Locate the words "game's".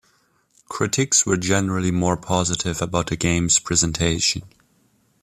3.15-3.59